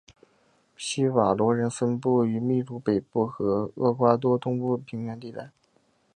[0.77, 5.51] 希瓦罗人分布于祕鲁北部和厄瓜多东部平原地带。